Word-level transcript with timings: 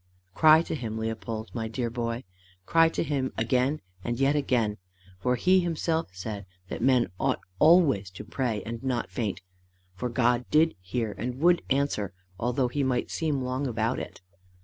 Cry 0.33 0.63
to 0.63 0.73
him, 0.73 0.97
Leopold, 0.97 1.51
my 1.53 1.67
dear 1.67 1.91
boy. 1.91 2.23
Cry 2.65 2.89
to 2.89 3.03
him 3.03 3.31
again 3.37 3.81
and 4.03 4.19
yet 4.19 4.35
again, 4.35 4.77
for 5.19 5.35
he 5.35 5.59
himself 5.59 6.09
said 6.11 6.47
that 6.69 6.81
men 6.81 7.11
ought 7.19 7.39
always 7.59 8.09
to 8.09 8.23
pray 8.25 8.63
and 8.65 8.83
not 8.83 9.11
faint, 9.11 9.41
for 9.93 10.09
God 10.09 10.49
did 10.49 10.73
hear 10.81 11.11
and 11.19 11.39
would 11.41 11.61
answer 11.69 12.13
although 12.39 12.67
he 12.67 12.81
might 12.81 13.11
seem 13.11 13.43
long 13.43 13.67
about 13.67 13.99
it. 13.99 14.21